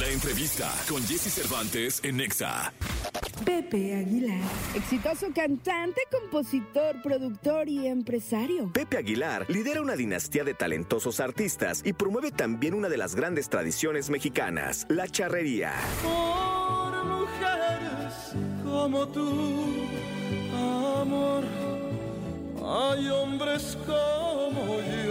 [0.00, 2.72] La entrevista con Jesse Cervantes en Nexa.
[3.44, 4.40] Pepe Aguilar,
[4.74, 8.72] exitoso cantante, compositor, productor y empresario.
[8.72, 13.50] Pepe Aguilar lidera una dinastía de talentosos artistas y promueve también una de las grandes
[13.50, 15.74] tradiciones mexicanas, la charrería.
[16.02, 18.32] Por mujeres
[18.64, 19.66] como tú,
[20.54, 21.44] amor,
[22.64, 25.09] hay hombres como yo.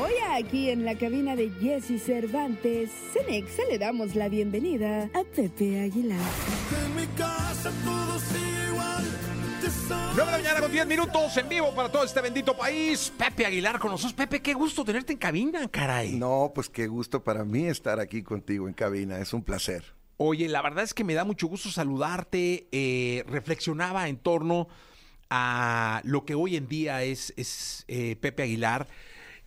[0.00, 5.80] Hoy aquí en la cabina de Jesse Cervantes, Cenexa le damos la bienvenida a Pepe
[5.82, 6.18] Aguilar.
[6.84, 9.04] En mi casa todo sigue igual.
[9.60, 12.56] te soy- 9 de la mañana con 10 minutos en vivo para todo este bendito
[12.56, 13.12] país.
[13.16, 14.14] Pepe Aguilar con nosotros.
[14.14, 16.12] Pepe, qué gusto tenerte en cabina, caray.
[16.14, 19.84] No, pues qué gusto para mí estar aquí contigo en cabina, es un placer.
[20.16, 22.68] Oye, la verdad es que me da mucho gusto saludarte.
[22.72, 24.68] Eh, reflexionaba en torno
[25.30, 28.86] a lo que hoy en día es, es eh, Pepe Aguilar.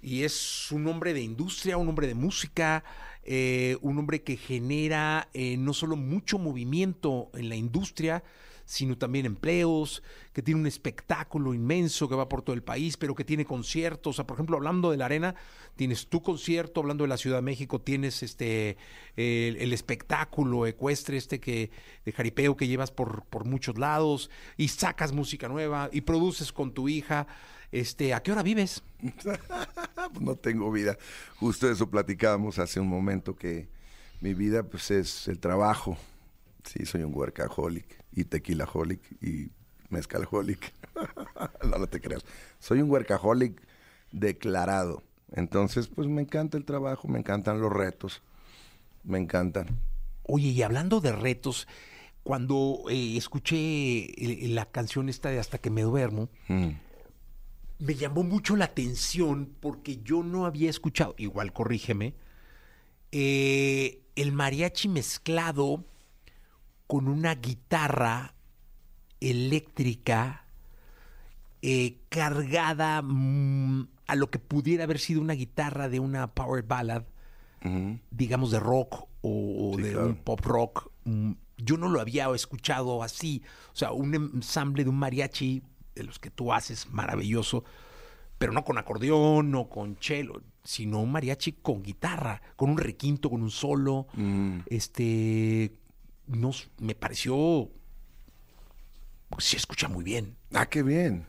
[0.02, 2.84] Y es un hombre de industria, un hombre de música,
[3.24, 8.24] eh, un hombre que genera eh, no solo mucho movimiento en la industria,
[8.64, 13.16] sino también empleos, que tiene un espectáculo inmenso que va por todo el país, pero
[13.16, 14.12] que tiene conciertos.
[14.12, 15.36] O sea, por ejemplo, hablando de la arena,
[15.78, 18.78] tienes tu concierto, hablando de la Ciudad de México, tienes este
[19.16, 21.72] el, el espectáculo ecuestre este que
[22.04, 26.74] de jaripeo que llevas por, por muchos lados, y sacas música nueva, y produces con
[26.74, 27.26] tu hija.
[27.72, 28.84] Este, ¿a qué hora vives?
[30.22, 30.98] No tengo vida.
[31.40, 33.68] Justo eso platicábamos hace un momento que
[34.22, 35.98] mi vida pues es el trabajo.
[36.64, 39.52] Sí, soy un workaholic y tequilaholic y
[39.90, 40.74] mezcalholic.
[41.64, 42.24] no, no te creas.
[42.60, 43.62] Soy un workaholic
[44.12, 45.04] declarado.
[45.34, 48.22] Entonces, pues me encanta el trabajo, me encantan los retos,
[49.04, 49.68] me encantan.
[50.24, 51.68] Oye, y hablando de retos,
[52.24, 53.58] cuando eh, escuché
[54.06, 56.70] eh, la canción esta de Hasta que me duermo, Mm.
[57.80, 62.16] Me llamó mucho la atención porque yo no había escuchado, igual corrígeme,
[63.12, 65.86] eh, el mariachi mezclado
[66.88, 68.34] con una guitarra
[69.20, 70.46] eléctrica
[71.62, 77.04] eh, cargada mm, a lo que pudiera haber sido una guitarra de una power ballad,
[78.12, 80.08] digamos de rock o Sí, de claro.
[80.08, 80.90] un pop rock.
[81.06, 83.42] mm, Yo no lo había escuchado así.
[83.74, 85.64] O sea, un ensamble de un mariachi
[85.98, 87.64] de los que tú haces maravilloso,
[88.38, 93.30] pero no con acordeón, no con cello, sino un mariachi con guitarra, con un requinto,
[93.30, 94.08] con un solo.
[94.14, 94.60] Mm.
[94.68, 95.72] Este,
[96.28, 97.70] no, s- me pareció,
[99.30, 100.36] pues sí escucha muy bien.
[100.54, 101.26] Ah, qué bien.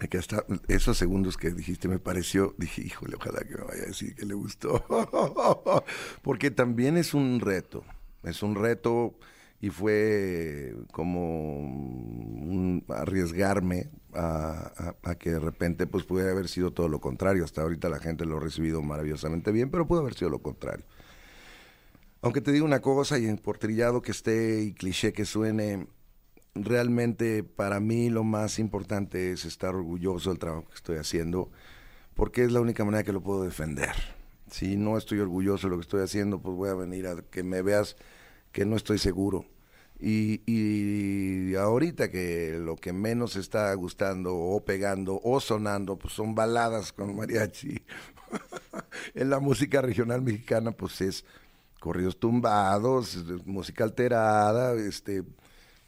[0.00, 3.86] Me quedaste- esos segundos que dijiste me pareció, dije, híjole, ojalá que me vaya a
[3.86, 4.84] decir que le gustó.
[6.22, 7.84] Porque también es un reto,
[8.22, 9.18] es un reto
[9.60, 17.44] y fue como arriesgarme a, que de repente pues pudiera haber sido todo lo contrario.
[17.44, 20.84] Hasta ahorita la gente lo ha recibido maravillosamente bien, pero pudo haber sido lo contrario.
[22.20, 25.86] Aunque te digo una cosa, y en por trillado que esté y cliché que suene,
[26.54, 31.50] realmente para mí lo más importante es estar orgulloso del trabajo que estoy haciendo,
[32.14, 33.94] porque es la única manera que lo puedo defender.
[34.50, 37.42] Si no estoy orgulloso de lo que estoy haciendo, pues voy a venir a que
[37.42, 37.96] me veas
[38.52, 39.46] que no estoy seguro.
[40.00, 46.34] Y, y ahorita que lo que menos está gustando o pegando o sonando, pues son
[46.34, 47.82] baladas con mariachi.
[49.14, 51.24] en la música regional mexicana, pues es
[51.80, 55.24] corridos tumbados, música alterada, este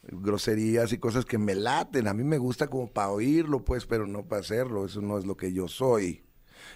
[0.03, 2.07] groserías y cosas que me laten.
[2.07, 4.85] A mí me gusta como para oírlo, pues, pero no para hacerlo.
[4.85, 6.23] Eso no es lo que yo soy.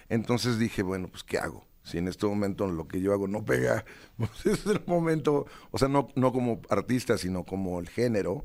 [0.08, 1.66] Entonces dije, bueno, pues, ¿qué hago?
[1.86, 3.84] Si en este momento lo que yo hago no pega,
[4.16, 8.44] pues es el momento, o sea, no, no como artista, sino como el género,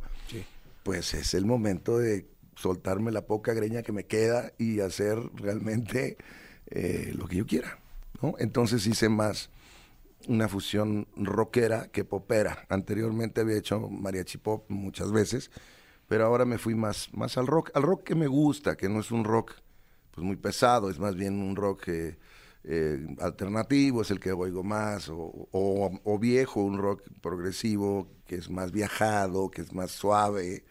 [0.84, 6.18] pues es el momento de soltarme la poca greña que me queda y hacer realmente
[6.68, 7.80] eh, lo que yo quiera,
[8.22, 8.35] ¿no?
[8.38, 9.50] Entonces hice más
[10.28, 12.68] una fusión rockera que popera.
[12.69, 15.50] Anteriormente había hecho mariachi pop muchas veces,
[16.07, 19.00] pero ahora me fui más, más al rock, al rock que me gusta, que no
[19.00, 19.53] es un rock
[20.12, 22.19] pues muy pesado, es más bien un rock eh,
[22.64, 25.18] eh, alternativo, es el que oigo más, o,
[25.52, 30.63] o- o viejo, un rock progresivo, que es más viajado, que es más suave,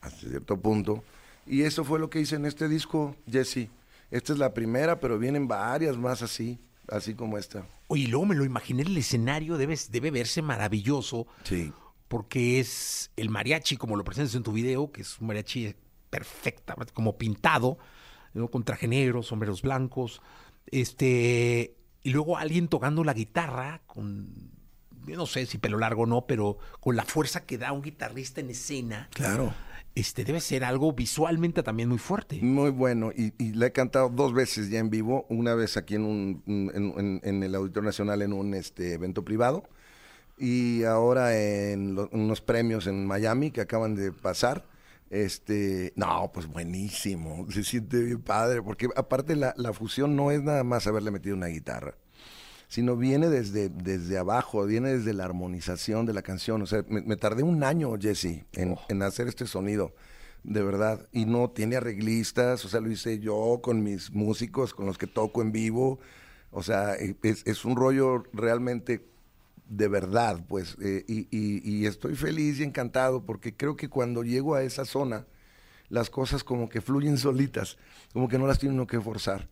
[0.00, 1.02] hasta cierto punto.
[1.46, 3.68] Y eso fue lo que hice en este disco, Jesse.
[4.10, 6.58] Esta es la primera, pero vienen varias más así,
[6.88, 7.66] así como esta.
[7.88, 11.26] Oye, luego me lo imaginé, el escenario debe, debe verse maravilloso.
[11.44, 11.72] Sí.
[12.08, 15.74] porque es el mariachi, como lo presentas en tu video, que es un mariachi
[16.10, 17.78] perfecta, como pintado,
[18.34, 18.48] ¿no?
[18.48, 20.20] con traje negro, sombreros blancos,
[20.70, 24.28] este, y luego alguien tocando la guitarra con,
[25.06, 27.82] yo no sé si pelo largo o no, pero con la fuerza que da un
[27.82, 29.08] guitarrista en escena.
[29.14, 29.54] Claro.
[29.94, 32.38] este debe ser algo visualmente también muy fuerte.
[32.40, 35.96] Muy bueno, y, y la he cantado dos veces ya en vivo, una vez aquí
[35.96, 39.64] en, un, en, en- en el Auditorio Nacional en un este, evento privado,
[40.38, 44.66] y ahora en lo- unos premios en Miami que acaban de pasar.
[45.12, 50.42] Este, no, pues buenísimo, se siente bien padre, porque aparte la, la fusión no es
[50.42, 51.98] nada más haberle metido una guitarra,
[52.66, 56.62] sino viene desde, desde abajo, viene desde la armonización de la canción.
[56.62, 59.94] O sea, me, me tardé un año, Jesse, en, en hacer este sonido,
[60.44, 61.06] de verdad.
[61.12, 65.06] Y no tiene arreglistas, o sea, lo hice yo con mis músicos, con los que
[65.06, 66.00] toco en vivo.
[66.50, 69.11] O sea, e- es, es un rollo realmente
[69.66, 70.76] de verdad, pues.
[70.82, 74.84] eh, y, y- y estoy feliz y encantado porque creo que cuando llego a esa
[74.84, 75.26] zona,
[75.88, 77.78] las cosas como que fluyen solitas,
[78.12, 79.48] como que no las tiene uno que forzar.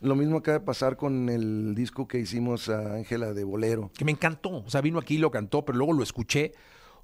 [0.00, 3.90] Lo mismo acaba de pasar con el disco que hicimos a Ángela de Bolero.
[3.96, 4.50] que me encantó.
[4.64, 6.52] O sea, vino aquí y lo cantó, pero luego lo escuché.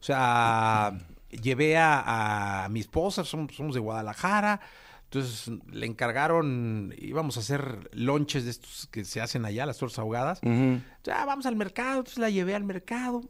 [0.01, 0.99] O sea,
[1.31, 4.61] llevé a, a mi esposa, somos, somos de Guadalajara.
[5.11, 9.99] Entonces le encargaron, íbamos a hacer lonches de estos que se hacen allá, las tortas
[9.99, 10.41] ahogadas.
[11.03, 13.23] Ya vamos al mercado, entonces la llevé al mercado.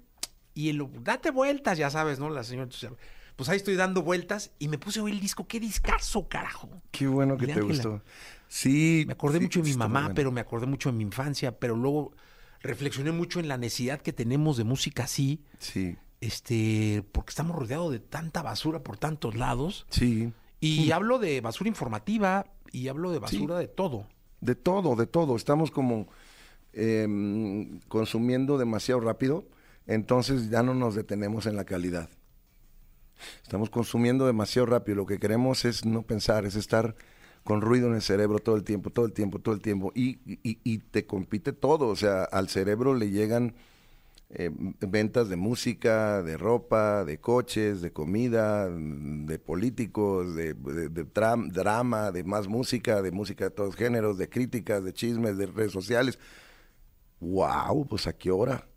[0.54, 2.30] Y el, date vueltas, ya sabes, ¿no?
[2.30, 2.90] La señora, entonces,
[3.36, 5.46] pues ahí estoy dando vueltas y me puse a oír el disco.
[5.46, 6.68] ¡Qué discazo, carajo!
[6.90, 7.68] Qué bueno que te Ángela.
[7.68, 8.02] gustó.
[8.48, 9.04] Sí.
[9.06, 10.14] Me acordé sí, mucho de mi mamá, bueno.
[10.16, 12.12] pero me acordé mucho de mi infancia, pero luego
[12.60, 17.92] reflexioné mucho en la necesidad que tenemos de música así, Sí, este, porque estamos rodeados
[17.92, 19.86] de tanta basura por tantos lados.
[19.90, 20.32] sí.
[20.60, 24.06] Y hablo de basura informativa y hablo de basura de todo.
[24.40, 25.36] De todo, de todo.
[25.36, 26.08] Estamos como
[26.72, 29.46] em, consumiendo demasiado rápido,
[29.86, 32.08] entonces ya no nos detenemos en la calidad.
[33.42, 34.96] Estamos consumiendo demasiado rápido.
[34.96, 36.94] Lo que queremos es no pensar, es estar
[37.42, 39.90] con ruido en el cerebro todo el tiempo, todo el tiempo, todo el tiempo.
[39.94, 41.88] Y, y- y te compite todo.
[41.88, 43.54] O sea, al cerebro le llegan
[44.30, 50.54] eh, ventas de música, de ropa, de coches, de comida, de políticos, de,
[51.50, 55.72] drama, de más música, de música de todos géneros, de críticas, de chismes, de redes
[55.72, 56.18] sociales.
[57.20, 57.86] ¡Wow!
[57.88, 58.68] Pues a qué hora?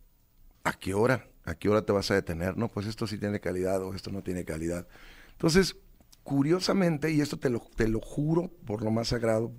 [0.63, 1.27] ¿A qué hora?
[1.43, 2.55] ¿A qué hora te vas a detener?
[2.57, 4.87] No, pues esto sí tiene calidad o esto no tiene calidad.
[5.33, 5.75] Entonces,
[6.23, 9.51] curiosamente, y esto te lo, te lo juro por lo más sagrado,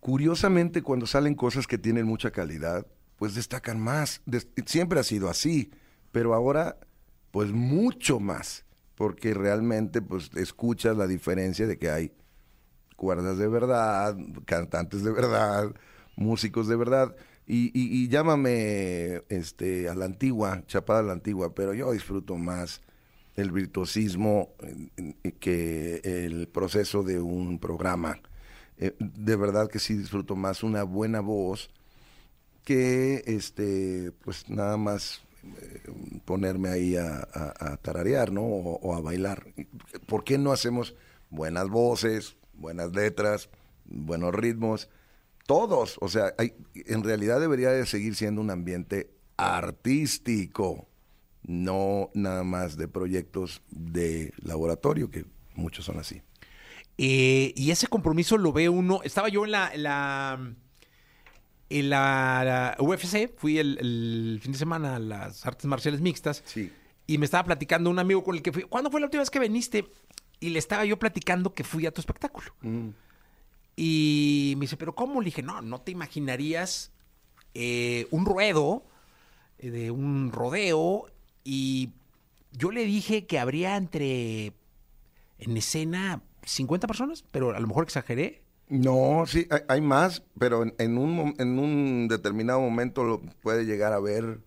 [0.00, 2.86] curiosamente cuando salen cosas que tienen mucha calidad,
[3.20, 4.22] pues destacan más.
[4.64, 5.70] Siempre ha sido así,
[6.10, 6.78] pero ahora,
[7.32, 8.64] pues mucho más,
[8.94, 12.12] porque realmente, pues escuchas la diferencia de que hay
[12.96, 15.74] cuerdas de verdad, cantantes de verdad,
[16.16, 17.14] músicos de verdad.
[17.46, 22.36] Y, y- y llámame este, a la antigua, chapada a la antigua, pero yo disfruto
[22.38, 22.80] más
[23.36, 24.54] el virtuosismo
[25.40, 28.18] que el proceso de un programa.
[28.78, 31.70] Eh, de verdad que sí disfruto más una buena voz
[32.64, 35.82] que este pues nada más eh,
[36.24, 38.42] ponerme ahí a, tararear, ¿no?
[38.42, 39.46] O, a bailar.
[40.06, 40.94] ¿Por qué no hacemos
[41.30, 43.48] buenas voces, buenas letras,
[43.86, 44.88] buenos ritmos?
[45.46, 50.86] Todos, o sea, hay- en realidad debería de seguir siendo un ambiente artístico,
[51.42, 55.24] no nada más de proyectos de laboratorio, que
[55.54, 56.22] muchos son así.
[56.98, 59.00] Eh, y ese compromiso lo ve uno.
[59.02, 59.46] Estaba yo.
[59.46, 60.54] En la,
[61.70, 66.42] en la- la UFC, fui el, el fin de semana a las artes marciales mixtas.
[66.44, 66.70] Sí.
[67.06, 68.62] Y me estaba platicando un amigo con el que fui.
[68.64, 69.86] ¿Cuándo fue la última vez que viniste?
[70.40, 72.52] Y le estaba yo platicando que fui a tu espectáculo.
[73.76, 75.20] Y me dice, ¿pero cómo?
[75.20, 76.92] Le dije, no, no te imaginarías
[77.54, 78.84] eh, un ruedo,
[79.58, 81.06] eh, de un rodeo.
[81.44, 81.90] Y
[82.52, 84.52] yo le dije que habría entre,
[85.38, 88.42] en escena, 50 personas, pero a lo mejor exageré.
[88.70, 93.64] No, sí, hay, hay más, pero en, en un, en un determinado momento lo puede
[93.66, 94.38] llegar a ver.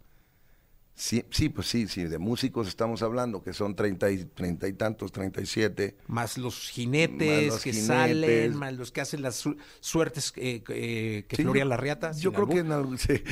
[0.95, 4.73] Sí, sí, pues sí, sí, de músicos estamos hablando, que son treinta y, treinta y
[4.73, 5.97] tantos, treinta y siete.
[6.07, 7.87] Más los jinetes Más los que jinetes.
[7.87, 12.11] salen, más los que hacen las su- suertes eh, eh, que Sí, la riata.
[12.11, 12.99] Yo creo que en algún...
[12.99, 13.23] Sí.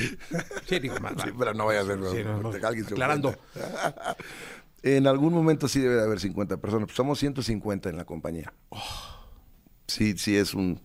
[0.68, 2.00] Sí, digo, más, Sí, pero no vaya a ser...
[2.00, 2.50] No, no.
[2.68, 3.36] alguien se Aclarando.
[4.84, 6.88] en algún momento sí debe de haber 50 personas.
[6.88, 8.52] Pues somos 150 en la compañía.
[9.92, 10.82] Sí, sí, es un...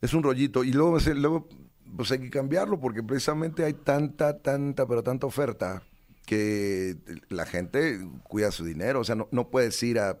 [0.00, 0.62] Es un rollito.
[0.62, 1.48] Y luego, luego
[1.96, 5.82] pues hay que cambiarlo porque precisamente hay tanta, tanta, pero tanta oferta
[6.26, 6.96] que
[7.28, 9.00] la gente cuida su dinero.
[9.00, 10.18] O sea, no, no puedes ir a,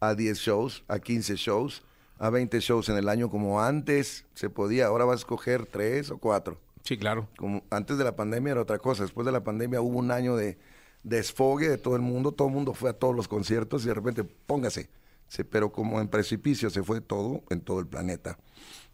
[0.00, 1.82] a 10 shows, a 15 shows,
[2.18, 4.86] a 20 shows en el año como antes se podía.
[4.86, 7.28] Ahora vas a escoger 3 o 4 Sí, claro.
[7.38, 9.04] como antes de la pandemia era otra cosa.
[9.04, 10.58] Después de la pandemia hubo un año de
[11.02, 12.32] desfogue de todo el mundo.
[12.32, 14.90] Todo el mundo fue a todos los conciertos y de repente, póngase.
[15.34, 18.38] Se- pero como en precipicio se fue todo en todo el planeta.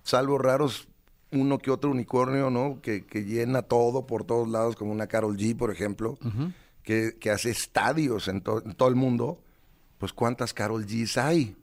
[0.03, 0.89] Salvo raros,
[1.33, 2.81] uno que otro unicornio, ¿no?
[2.81, 6.19] Que, que llena todo por todos lados, como una Carol G, por ejemplo,
[6.83, 9.43] que, que hace estadios en, to- en todo el mundo.
[9.99, 11.57] pues ¿cuántas Carol G's hay?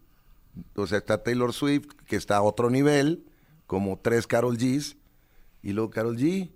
[0.76, 3.26] O sea, está Taylor Swift, que está a otro nivel,
[3.66, 4.96] como tres Carol G's,
[5.64, 6.52] y luego Carol G,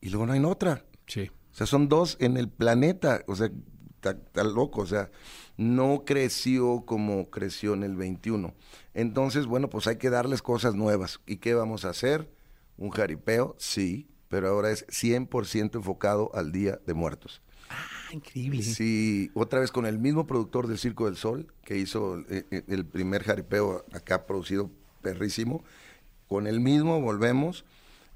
[0.00, 0.84] y luego no hay otra.
[1.06, 1.30] Sí.
[1.52, 3.22] O sea, son dos en el planeta.
[3.28, 3.48] O sea,
[4.02, 4.82] está loco.
[4.82, 5.08] O sea,
[5.56, 8.54] no creció como creció en el 21.
[8.94, 11.20] Entonces, bueno, pues hay que darles cosas nuevas.
[11.26, 12.28] ¿Y qué vamos a hacer?
[12.76, 13.54] ¿Un jaripeo?
[13.58, 17.40] Sí, pero ahora es 100% enfocado al Día de Muertos.
[17.70, 18.62] Ah, increíble.
[18.62, 22.64] Sí, otra vez con el mismo productor del Circo del Sol, que hizo eh, eh,
[22.68, 24.70] el primer jaripeo acá producido
[25.02, 25.62] perrísimo.
[26.28, 27.64] Con el mismo volvemos.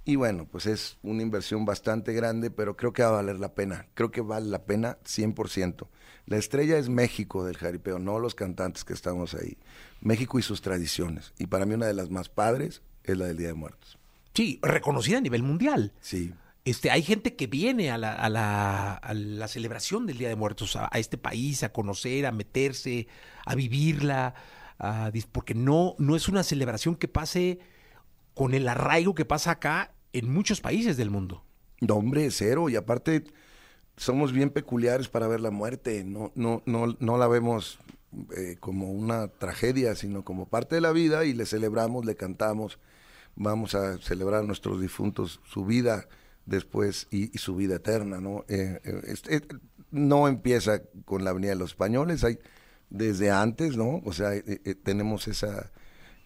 [0.05, 3.55] Y bueno, pues es una inversión bastante grande, pero creo que va a valer la
[3.55, 3.87] pena.
[3.95, 5.87] Creo que vale la pena 100%.
[6.29, 9.57] La estrella es México del jaripeo, no los cantantes que estamos ahí.
[10.03, 11.33] México y sus tradiciones.
[11.39, 13.99] Y para mí una de las más padres es la del Día de Muertos.
[14.35, 15.95] Sí, reconocida a nivel mundial.
[16.03, 16.35] Sí.
[16.67, 20.37] Este, hay gente que viene a la, a la, a la celebración del Día de
[20.37, 23.09] Muertos, a, a, este país, a conocer, a meterse,
[23.47, 24.35] a vivirla,
[24.79, 27.59] a, porque no, no es una celebración que pase
[28.35, 31.43] con el arraigo que pasa acá en muchos países del mundo.
[31.81, 32.69] No, hombre, cero.
[32.69, 33.25] Y aparte,
[33.99, 36.05] somos bien peculiares para ver la muerte.
[36.05, 37.79] No, no, no, no la vemos
[38.37, 42.79] eh, como una tragedia, sino como parte de la vida y le celebramos, le cantamos.
[43.37, 46.09] Vamos a celebrar a nuestros difuntos, su vida
[46.47, 48.45] después y, su vida eterna, ¿no?
[48.49, 49.41] Eh, eh,
[49.91, 52.39] no empieza con la Avenida de los Españoles, hay
[52.91, 54.01] desde antes, ¿no?
[54.05, 54.31] O sea,
[54.83, 55.71] tenemos esa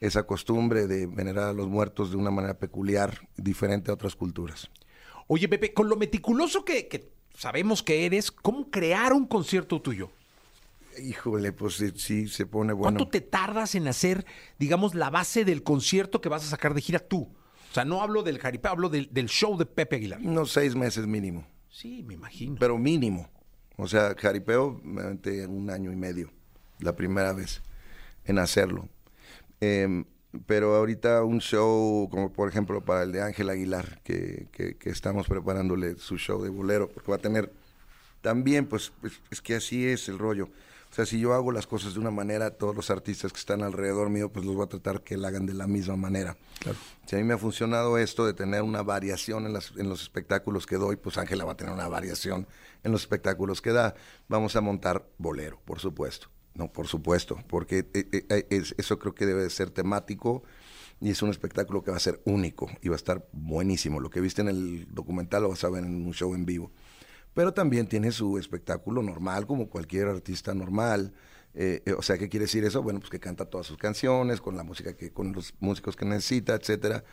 [0.02, 4.68] esa costumbre de venerar a los muertos de una manera peculiar, diferente a otras culturas.
[5.28, 6.88] Oye, Pepe, con lo meticuloso que
[7.42, 10.12] sabemos que eres, ¿cómo crear un concierto tuyo?
[11.02, 12.96] Híjole, pues sí, se pone bueno.
[12.96, 14.24] ¿Cuánto te tardas en hacer,
[14.60, 17.22] digamos, la base del concierto que vas a sacar de gira tú?
[17.70, 20.20] O sea, no hablo del jaripeo, hablo del, del show de Pepe Aguilar.
[20.22, 21.44] Unos seis meses mínimo.
[21.68, 22.56] Sí, me imagino.
[22.60, 23.28] Pero mínimo.
[23.76, 26.30] O sea, jaripeo, me aventé un año y medio,
[26.78, 27.60] la primera vez
[28.24, 28.88] en hacerlo.
[29.60, 30.04] Eh,
[30.46, 34.90] pero ahorita un show, como por ejemplo para el de Ángel Aguilar, que, que, que,
[34.90, 37.52] estamos preparándole su show de bolero, porque va a tener
[38.22, 40.48] también, pues, es, es, que así es el rollo.
[40.90, 43.62] O sea, si yo hago las cosas de una manera, todos los artistas que están
[43.62, 46.36] alrededor mío, pues los voy a tratar que la hagan de la misma manera.
[46.60, 46.76] Claro.
[47.06, 50.02] Si a mí me ha funcionado esto de tener una variación en, las, en los
[50.02, 52.46] espectáculos que doy, pues Ángela va a tener una variación
[52.84, 53.94] en los espectáculos que da.
[54.28, 56.28] Vamos a montar bolero, por supuesto.
[56.54, 57.86] No, por supuesto, porque
[58.50, 60.42] es, eso creo que debe de ser temático
[61.00, 64.00] y es un espectáculo que va a ser único y va a estar buenísimo.
[64.00, 66.70] Lo que viste en el documental lo vas a ver en un show en vivo.
[67.34, 71.14] Pero también tiene su espectáculo normal, como cualquier artista normal.
[71.54, 72.82] Eh, o sea, ¿qué quiere decir eso?
[72.82, 76.04] Bueno, pues que canta todas sus canciones, con la música que, con los músicos que
[76.04, 77.04] necesita, etcétera.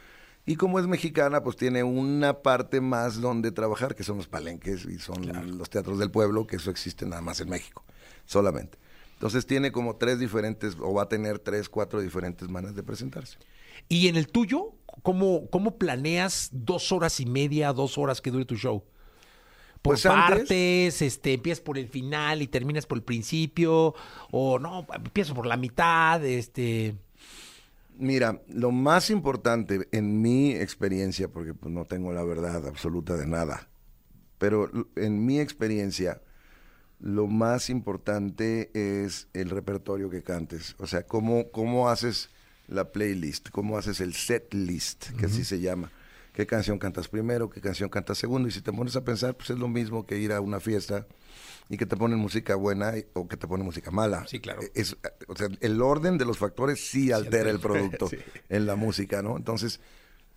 [0.46, 4.86] Y como es mexicana, pues tiene una parte más donde trabajar, que son los palenques
[4.86, 5.46] y son claro.
[5.46, 7.84] los teatros del pueblo, que eso existe nada más en México,
[8.26, 8.78] solamente.
[9.20, 13.38] Entonces tiene como tres diferentes, o va a tener tres, cuatro diferentes maneras de presentarse.
[13.90, 18.46] ¿Y en el tuyo, cómo, cómo planeas dos horas y media, dos horas que dure
[18.46, 18.82] tu show?
[19.82, 20.40] ¿Por pues partes?
[20.40, 23.94] Antes, este, ¿Empiezas por el final y terminas por el principio?
[24.32, 26.24] ¿O no, empiezas por la mitad?
[26.24, 26.96] Este...
[27.98, 33.28] Mira, lo más importante en mi experiencia, porque pues, no tengo la verdad absoluta de
[33.28, 33.68] nada,
[34.38, 36.22] pero en mi experiencia
[37.00, 40.76] lo más importante es el repertorio que cantes.
[40.80, 42.30] O sea, cómo, cómo haces
[42.68, 45.32] la playlist, cómo haces el set list, que uh -huh.
[45.32, 45.92] así se llama.
[46.34, 47.50] ¿Qué canción cantas primero?
[47.50, 48.48] ¿Qué canción cantas segundo?
[48.48, 51.08] Y si te pones a pensar, pues es lo mismo que ir a una fiesta
[51.70, 54.26] y que te ponen música buena o que te ponen música mala.
[54.28, 54.62] Sí, claro.
[54.74, 54.96] Es,
[55.28, 58.18] o sea, el orden de los factores sí altera sí, el producto sí.
[58.50, 59.38] en la música, ¿no?
[59.38, 59.80] Entonces,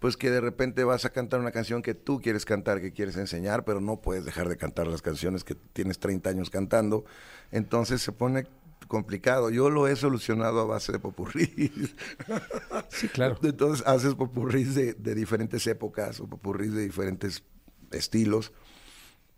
[0.03, 3.17] pues que de repente vas a cantar una canción que tú quieres cantar, que quieres
[3.17, 7.05] enseñar, pero no puedes dejar de cantar las canciones que tienes 30 años cantando.
[7.53, 8.49] Entonces se pone
[8.89, 9.49] complicado.
[9.51, 11.95] Yo lo he solucionado a base de popurrís.
[12.89, 13.39] Sí, claro.
[13.45, 17.45] Entonces haces popurrís de, de diferentes épocas o popurrís de diferentes
[17.93, 18.53] estilos.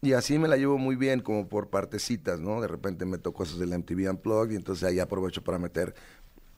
[0.00, 2.62] Y así me la llevo muy bien, como por partecitas, ¿no?
[2.62, 5.94] De repente meto cosas del MTV Unplugged y entonces ahí aprovecho para meter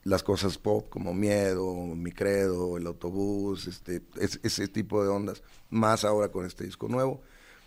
[0.07, 5.43] las cosas pop como Miedo, Mi Credo, El Autobús, este, es, ese tipo de ondas,
[5.69, 7.21] más ahora con este disco nuevo.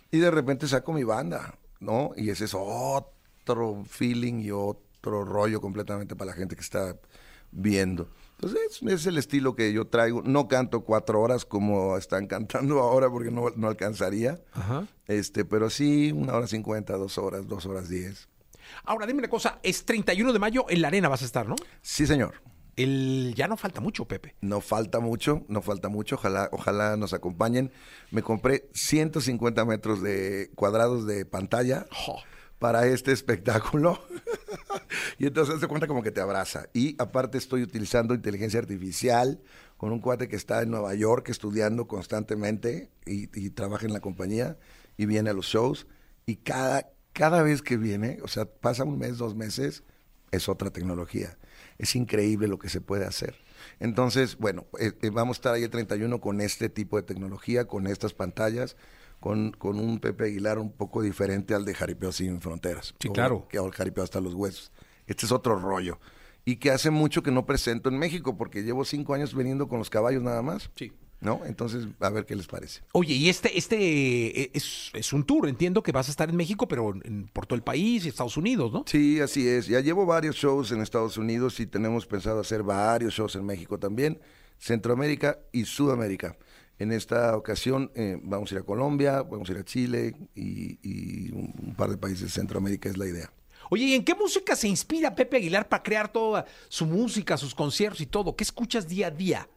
[0.09, 2.13] Y de repente saco mi banda, ¿no?
[2.17, 6.97] Y ese es otro feeling y otro rollo completamente para la gente que está
[7.51, 8.09] viendo.
[8.37, 10.23] Entonces, es, es el estilo que yo traigo.
[10.23, 14.41] No canto cuatro horas como están cantando ahora porque no, no alcanzaría.
[14.53, 14.87] Ajá.
[15.05, 18.30] Este, pero sí, una hora cincuenta, dos horas, dos horas diez.
[18.83, 21.55] Ahora, dime una cosa, es 31 de mayo en la arena vas a estar, ¿no?
[21.81, 22.41] Sí, señor.
[22.75, 24.35] El, ya no falta mucho, Pepe.
[24.41, 26.15] No falta mucho, no falta mucho.
[26.15, 27.71] Ojalá, ojalá nos acompañen.
[28.11, 31.85] Me compré 150 metros de cuadrados de pantalla.
[32.07, 32.19] Oh.
[32.59, 33.99] para este espectáculo.
[35.17, 36.67] y entonces se cuenta como que te abraza.
[36.73, 39.41] Y aparte estoy utilizando inteligencia artificial
[39.77, 43.99] con un cuate que está en Nueva York estudiando constantemente y, y trabaja en la
[43.99, 44.57] compañía
[44.95, 45.87] y viene a los shows.
[46.27, 49.83] Y cada, cada vez que viene, o sea, pasa un mes, dos meses,
[50.31, 51.37] es otra tecnología.
[51.77, 53.35] Es increíble lo que se puede hacer.
[53.79, 57.65] Entonces, bueno, eh, eh, vamos a estar ahí el 31 con este tipo de tecnología,
[57.65, 58.75] con estas pantallas,
[59.19, 62.93] con, con un Pepe Aguilar un poco diferente al de Jaripeo Sin Fronteras.
[62.99, 63.47] Sí, o- claro.
[63.49, 64.71] Que el Jaripeo hasta los huesos.
[65.07, 65.99] Este es otro rollo.
[66.45, 69.77] Y que hace mucho que no presento en México, porque llevo cinco años viniendo con
[69.79, 70.71] los caballos nada más.
[70.75, 70.91] Sí.
[71.21, 71.41] ¿No?
[71.45, 72.81] Entonces, a ver qué les parece.
[72.93, 73.77] Oye, y este, este
[74.41, 77.45] eh, es, es un tour, entiendo que vas a estar en México, pero en- por
[77.45, 78.83] todo el país y Estados Unidos, ¿no?
[78.87, 79.67] Sí, así es.
[79.67, 83.77] Ya llevo varios shows en Estados Unidos y tenemos pensado hacer varios shows en México
[83.77, 84.19] también,
[84.57, 86.37] Centroamérica y Sudamérica.
[86.79, 90.79] En esta ocasión eh, vamos a ir a Colombia, vamos a ir a Chile y,
[90.81, 93.31] y un, un par de países de Centroamérica es la idea.
[93.69, 97.53] Oye, ¿y en qué música se inspira Pepe Aguilar para crear toda su música, sus
[97.53, 98.35] conciertos y todo?
[98.35, 99.47] ¿Qué escuchas día a día?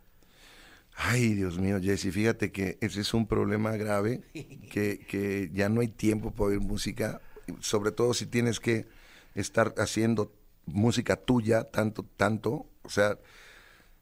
[0.97, 4.23] Ay, Dios mío, Jesse, fíjate que ese es un problema grave,
[4.71, 7.21] que, que ya no hay tiempo para oír música,
[7.61, 8.87] sobre todo si tienes que
[9.35, 10.33] estar haciendo
[10.67, 13.19] música tuya tanto, tanto, o sea,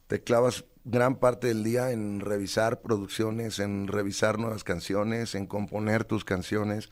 [0.06, 6.04] te clavas gran parte del día en revisar producciones, en revisar nuevas canciones, en componer
[6.04, 6.90] tus canciones.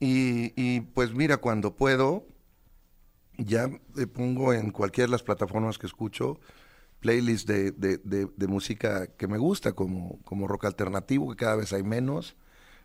[0.00, 2.24] Y, y, pues mira, cuando puedo,
[3.36, 6.38] ya le pongo en cualquiera de las plataformas que escucho
[7.00, 11.72] playlists de, de- de- música que me gusta, como, como rock alternativo, que cada vez
[11.72, 12.36] hay menos.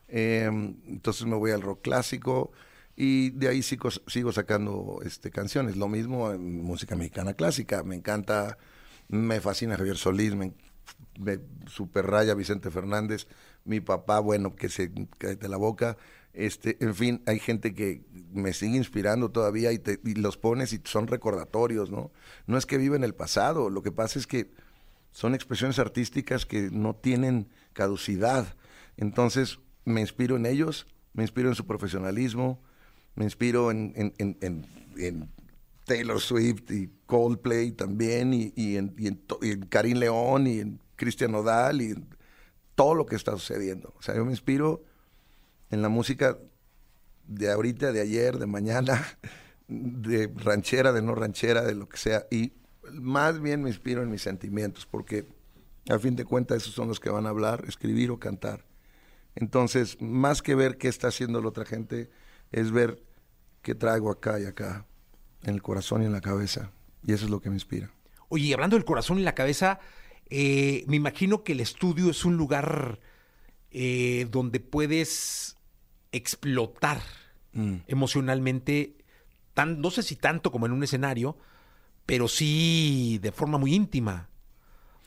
[0.08, 0.46] Eh,
[0.88, 2.52] entonces me voy al rock clásico
[2.96, 5.78] y de ahí sigo, sigo sacando este, canciones.
[5.78, 7.84] Lo mismo en música mexicana clásica.
[7.84, 8.58] Me encanta,
[9.10, 10.54] me fascina Javier Solís, me,
[11.20, 13.28] me super raya Vicente Fernández,
[13.66, 15.98] mi papá, bueno, que se cae de la boca.
[16.34, 20.82] Este, en fin, hay gente que me sigue inspirando todavía y, te- los pones y
[20.84, 22.12] son recordatorios, ¿no?
[22.48, 24.50] No es que viva en el pasado, lo que pasa es que
[25.12, 28.56] son expresiones artísticas que no tienen caducidad.
[28.98, 32.60] Entonces, me inspiro en ellos, me inspiro en su profesionalismo,
[33.16, 34.66] me inspiro en, en- en-
[34.98, 35.30] en-
[35.86, 41.82] Taylor Swift y Coldplay también, y, y en, y Karim León, y en Cristian Nodal,
[41.82, 42.08] y en
[42.74, 43.94] todo lo que está sucediendo.
[43.98, 44.82] O sea, yo me inspiro
[45.70, 46.38] en la música
[47.28, 49.06] de ahorita, de ayer, de mañana,
[49.68, 52.26] de ranchera, de no ranchera, de lo que sea.
[52.30, 52.54] Y
[52.92, 55.28] más bien me inspiro en mis sentimientos, porque
[55.90, 58.66] a fin de cuentas esos son los que van a hablar, escribir o cantar.
[59.36, 62.10] Entonces, más que ver qué está haciendo la otra gente,
[62.52, 63.02] es ver
[63.62, 64.86] qué traigo acá y acá,
[65.44, 66.72] en el corazón y en la cabeza.
[67.06, 67.92] Y eso es lo que me inspira.
[68.30, 69.80] Oye, hablando del corazón y la cabeza,
[70.30, 73.00] eh, me imagino que el estudio es un lugar
[73.74, 75.58] eh, donde puedes
[76.12, 77.02] explotar
[77.56, 77.78] Mm.
[77.88, 78.96] emocionalmente,
[79.54, 81.38] tan, no sé si tanto como en un escenario,
[82.06, 84.28] pero sí de forma muy íntima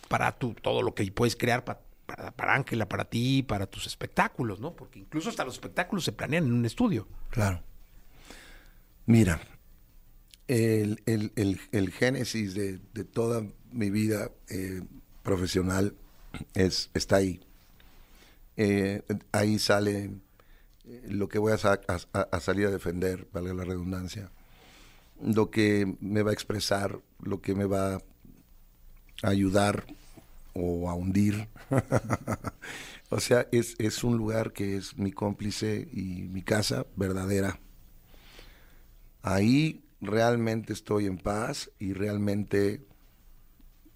[0.08, 3.86] para tu, todo lo que puedes crear pa- para, para Ángela, para ti, para tus
[3.88, 4.76] espectáculos, ¿no?
[4.76, 7.08] Porque incluso hasta los espectáculos se planean en un estudio.
[7.30, 7.62] Claro.
[9.06, 9.40] Mira,
[10.48, 14.82] el, el- el- el génesis de, de toda mi vida eh,
[15.24, 15.96] profesional
[16.54, 17.40] es, está ahí.
[18.56, 20.10] Eh, ahí sale
[20.86, 24.30] eh, lo que voy a, sa- a- a- a salir a defender, valga la redundancia,
[25.22, 28.02] lo que me va a expresar, lo que me va a
[29.22, 29.84] ayudar
[30.54, 31.48] o a hundir.
[33.10, 37.58] o sea, es un lugar que es mi cómplice y mi casa verdadera.
[39.22, 42.86] Ahí realmente estoy en paz y realmente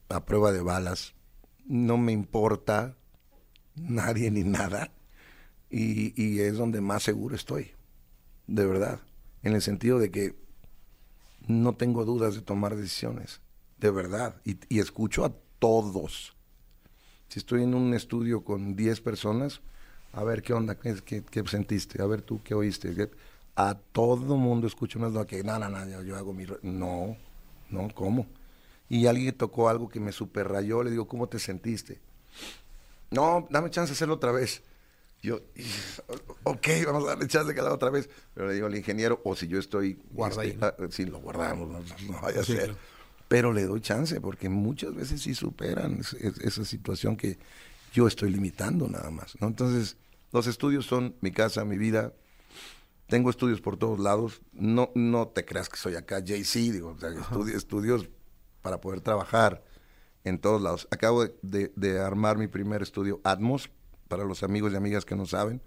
[0.08, 1.14] a prueba de balas.
[1.66, 2.96] No me importa
[3.80, 4.92] nadie ni nada.
[5.70, 7.72] Y, y es donde más seguro estoy.
[8.46, 9.00] De verdad.
[9.42, 10.36] En el sentido de que
[11.46, 13.40] no tengo dudas de tomar decisiones.
[13.78, 14.36] De verdad.
[14.44, 16.36] Y, y escucho a todos.
[17.28, 19.60] Si estoy en un estudio con 10 personas,
[20.12, 22.94] a ver qué onda, qué, qué- qué sentiste, a ver tú qué oíste.
[22.94, 23.10] ¿Qué-
[23.56, 26.46] A todo mundo escucho unas no, que no, no, no, yo, yo hago mi...
[26.46, 26.58] re-".
[26.62, 27.16] No,
[27.70, 28.26] no, ¿cómo?
[28.88, 32.00] Y alguien tocó algo que me super rayó, le digo, ¿cómo te sentiste?
[33.10, 34.62] No, dame chance de hacerlo otra vez.
[35.22, 35.40] Yo,
[36.44, 38.08] ok, vamos a darle chance de que otra vez.
[38.34, 39.98] Pero le digo al ingeniero, o si yo estoy...
[40.12, 40.66] Guarda ahí, ¿no?
[40.66, 41.80] ah, sí, lo guardamos, no,
[42.12, 42.64] no vaya a Sí, ser.
[42.64, 42.78] claro.
[43.28, 47.38] Pero le doy chance, porque muchas veces sí superan es- es- esa situación que
[47.92, 49.46] yo estoy limitando nada más, ¿no?
[49.48, 49.96] Entonces,
[50.32, 52.12] los estudios son mi casa, mi vida.
[53.08, 54.40] Tengo estudios por todos lados.
[54.52, 58.08] No, no te creas que soy acá JC, digo, o sea, estudi- estudios
[58.62, 59.62] para poder trabajar
[60.24, 60.88] en todos lados.
[60.90, 63.70] Acabo de, de- de armar mi primer estudio Atmos,
[64.08, 65.62] para los amigos y amigas que no saben.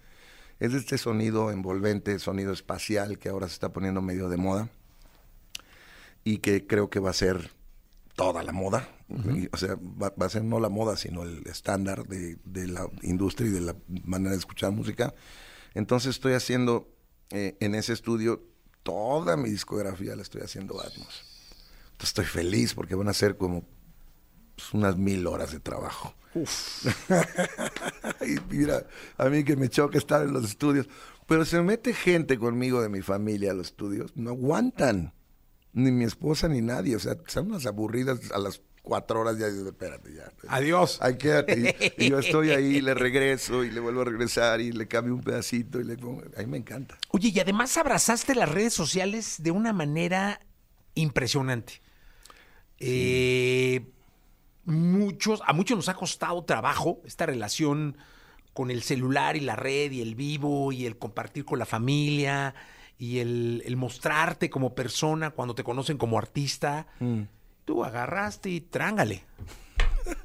[0.60, 4.70] Es este sonido envolvente, sonido espacial que ahora se está poniendo medio de moda
[6.24, 7.52] y que creo que va a ser
[8.16, 8.88] toda la moda.
[9.10, 12.68] Y, O sea, va, va a ser no la moda, sino el estándar de, de
[12.68, 15.14] la industria y de la manera de escuchar música.
[15.74, 16.88] Entonces estoy haciendo
[17.32, 18.44] eh, en ese estudio
[18.84, 21.24] toda mi discografía la estoy haciendo Atmos.
[21.94, 23.64] Entonces estoy feliz porque van a ser como
[24.72, 26.16] pues, unas mil horas de trabajo.
[28.22, 28.86] y mira,
[29.18, 30.88] a mí que me choca estar en los estudios.
[31.28, 35.14] Pero se mete gente conmigo de mi familia a los estudios, no aguantan.
[35.74, 36.96] Ni mi esposa ni nadie.
[36.96, 39.48] O sea, son unas aburridas a las cuatro horas ya.
[39.48, 40.32] digo, Espérate, ya.
[40.50, 41.00] Adiós.
[41.02, 41.96] Ay, quédate.
[41.98, 45.16] Y, y yo estoy ahí, le regreso y le vuelvo a regresar y le cambio
[45.16, 46.22] un pedacito y le pongo.
[46.38, 46.98] A mí me encanta.
[47.10, 50.40] Oye, y además abrazaste las redes sociales de una manera
[50.94, 51.82] impresionante.
[52.80, 53.86] Eh,
[54.66, 57.98] muchos, a muchos nos ha costado trabajo esta relación
[58.54, 62.54] con el celular y la red y el vivo y el compartir con la familia
[63.00, 66.88] y el, el mostrarte como persona cuando te conocen como artista.
[67.66, 69.24] Tú agarraste y trángale.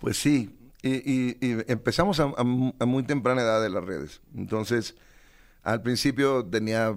[0.00, 3.84] Pues sí, y, y- y empezamos a, a mu- a muy temprana edad de las
[3.84, 4.22] redes.
[4.34, 4.96] Entonces,
[5.62, 6.96] al principio tenía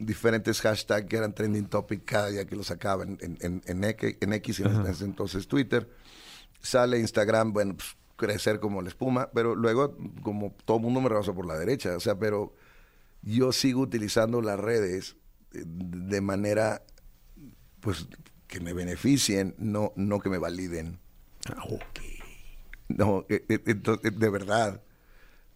[0.00, 3.84] diferentes hashtags que eran trending topic cada día que lo sacaba en, en, en- en
[3.84, 5.88] X, X, en ese entonces Twitter.
[6.62, 11.08] Sale Instagram, bueno, pues, crecer como la espuma, pero luego, como todo el mundo me
[11.08, 12.54] rebasó por la derecha, o sea, pero
[13.22, 15.16] yo sigo utilizando las redes
[15.52, 16.82] eh, de manera,
[17.80, 18.08] pues,
[18.46, 20.98] que me beneficien, no, no que me validen.
[22.88, 24.82] No, eh, eh, ento- eh, de verdad.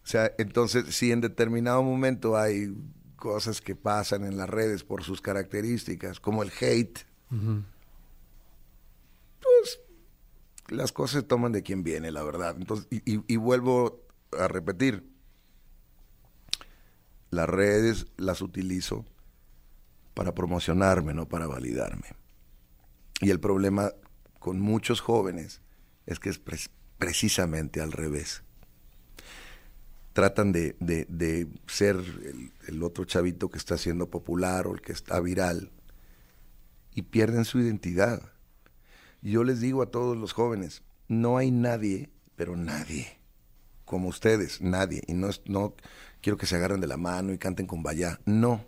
[0.03, 2.73] O sea, entonces, si en determinado momento hay
[3.15, 6.99] cosas que pasan en las redes por sus características, como el hate,
[9.41, 9.79] pues
[10.69, 12.55] las cosas se toman de quien viene, la verdad.
[12.57, 14.03] Entonces, y, y- y vuelvo
[14.37, 15.07] a repetir,
[17.29, 19.05] las redes las utilizo
[20.13, 22.07] para promocionarme, no para validarme.
[23.21, 23.91] Y el problema
[24.39, 25.61] con muchos jóvenes
[26.05, 26.39] es que es
[26.97, 28.43] precisamente al revés.
[30.15, 34.79] Tratan de, de- de ser el, el otro chavito que está siendo popular o el
[34.81, 35.71] que está viral
[36.93, 38.21] y pierden su identidad.
[39.21, 43.17] Yo les digo a todos los jóvenes, no hay nadie, pero nadie,
[43.83, 45.01] como ustedes, nadie.
[45.05, 45.75] Y no, es- no
[46.21, 48.21] quiero que se agarren de la mano y canten con vaya.
[48.23, 48.63] No.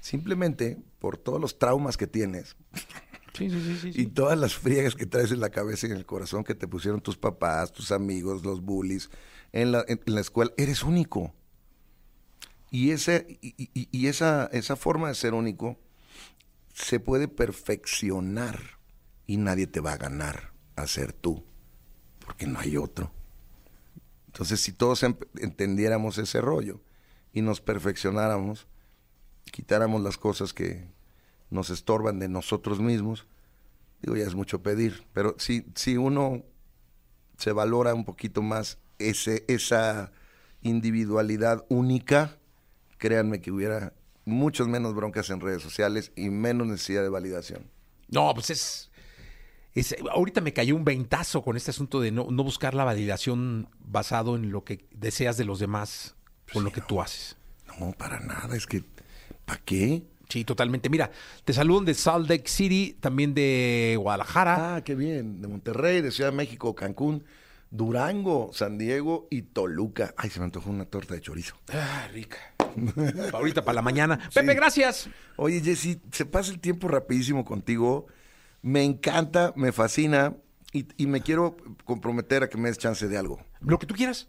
[0.00, 2.54] Simplemente por todos los traumas que tienes,
[3.36, 6.06] Sí, sí, sí, y todas las friegas que traes en la cabeza y en el
[6.06, 9.10] corazón que te pusieron tus papás, tus amigos, los bullies,
[9.52, 11.34] en la, en la escuela, eres único.
[12.70, 15.78] Y, ese, y, y- y esa, esa forma de ser único
[16.74, 18.78] se puede perfeccionar
[19.26, 21.44] y nadie te va a ganar a ser tú,
[22.24, 23.12] porque no hay otro.
[24.26, 26.82] Entonces, si todos entendiéramos ese rollo
[27.32, 28.66] y nos perfeccionáramos,
[29.50, 30.86] quitáramos las cosas que
[31.50, 33.26] nos estorban de nosotros mismos,
[34.02, 36.42] digo, ya es mucho pedir, pero si, si uno
[37.38, 40.10] se valora un poquito más ese, esa
[40.62, 42.36] individualidad única,
[42.98, 43.92] créanme que hubiera
[44.24, 47.70] muchos menos broncas en redes sociales y menos necesidad de validación.
[48.08, 48.90] No, pues es,
[49.74, 53.68] es- Ahorita me cayó un ventazo con este asunto de no, no buscar la validación
[53.78, 56.16] basado en lo que deseas de los demás
[56.52, 57.36] con lo que tú haces.
[57.78, 58.82] No, para nada, es que,
[59.44, 60.04] ¿para qué?
[60.28, 60.88] Sí, totalmente.
[60.88, 61.10] Mira,
[61.44, 64.76] te saludan de Salt Lake City, también de Guadalajara.
[64.76, 67.24] Ah, qué bien, de Monterrey, de Ciudad de México, Cancún,
[67.70, 70.14] Durango, San Diego y Toluca.
[70.16, 71.56] Ay, se me antojó una torta de chorizo.
[71.72, 72.38] Ah, rica.
[73.30, 74.18] Pa' ahorita para la mañana.
[74.34, 75.08] Pepe, gracias.
[75.36, 78.06] Oye, Jessy, se pasa el tiempo rapidísimo contigo.
[78.62, 80.36] Me encanta, me fascina
[80.72, 83.40] y, y me quiero comprometer a que me des chance de algo.
[83.60, 84.28] Lo que tú quieras.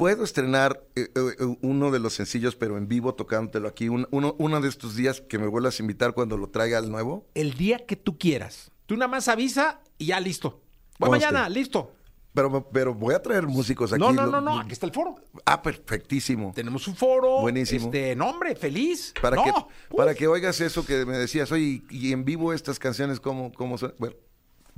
[0.00, 3.90] ¿Puedo estrenar eh, eh, uno de los sencillos, pero en vivo, tocándotelo aquí?
[3.90, 6.90] Un- uno, uno de estos días que me vuelvas a invitar cuando lo traiga al
[6.90, 7.26] nuevo.
[7.34, 8.70] El día que tú quieras.
[8.86, 10.62] Tú nada más avisa y ya listo.
[10.98, 11.26] Voy Conste.
[11.26, 11.92] mañana, listo.
[12.32, 14.00] Pero, pero voy a traer músicos aquí.
[14.00, 14.60] No, no, no, no.
[14.60, 15.16] Aquí está el foro.
[15.44, 16.52] Ah, perfectísimo.
[16.54, 17.40] Tenemos un foro.
[17.40, 17.86] Buenísimo.
[17.86, 19.12] Este, nombre, feliz.
[19.20, 19.64] Para, No, que, uf.
[19.96, 23.76] para que oigas eso que me decías, oye, y en vivo estas canciones, ¿cómo, cómo
[23.78, 23.94] son?
[23.98, 24.16] Bueno,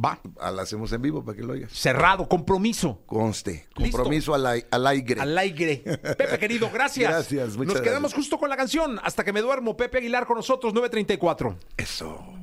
[0.02, 0.18] Va.
[0.40, 1.72] ah, las hacemos en vivo para que lo oigas.
[1.72, 3.02] Cerrado, compromiso.
[3.06, 5.20] Conste, compromiso al, al aire.
[5.20, 5.78] Al aire.
[5.84, 7.10] Pepe, querido, gracias.
[7.10, 8.16] Gracias, muchas Nos quedamos gracias.
[8.18, 8.98] justo con la canción.
[9.02, 9.76] Hasta que me duermo.
[9.76, 11.56] Pepe Aguilar con nosotros, 934.
[11.76, 12.41] Eso.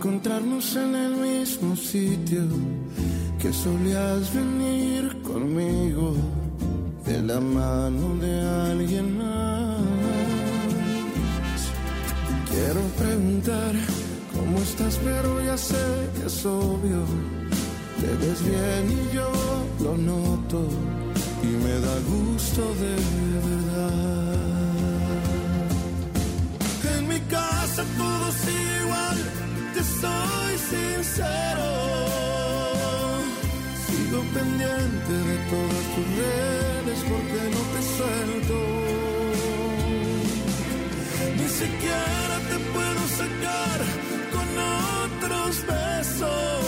[0.00, 2.44] Encontrarnos en el mismo sitio
[3.38, 6.14] que solías venir conmigo.
[7.26, 8.32] la mano de
[8.70, 9.76] alguien más.
[12.50, 13.74] Quiero preguntar
[14.34, 15.84] cómo estás, pero ya sé
[16.14, 17.04] que es obvio.
[18.00, 19.30] Te ves bien y yo
[19.84, 20.66] lo noto
[21.42, 22.94] y me da gusto de
[23.48, 24.40] verdad.
[26.96, 29.18] En mi casa todo sigue igual,
[29.80, 31.68] te soy sincero.
[33.86, 38.58] Sigo pendiente de todas tus redes porque no te suelto.
[41.38, 43.78] Ni siquiera te puedo sacar
[44.34, 44.48] con
[45.06, 46.62] otros besos.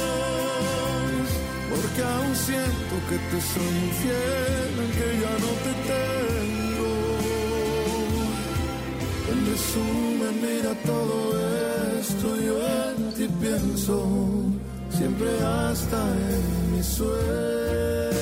[1.70, 6.90] Porque aún siento que te soy infiel, aunque ya no te tengo.
[9.30, 11.71] En resumen, mira todo
[12.02, 12.58] esto, yo
[12.90, 14.04] en ti pienso,
[14.90, 18.21] siempre hasta en mis sueños.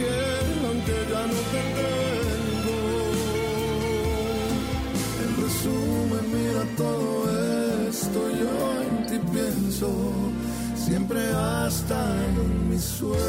[0.00, 2.78] Infiel, aunque ya no te tengo.
[5.22, 7.08] En resumen, mira todo
[7.88, 9.88] esto, yo en ti pienso,
[10.76, 13.20] siempre hasta en mis sueños.